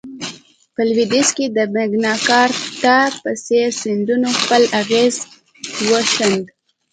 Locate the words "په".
0.75-0.81, 3.21-3.31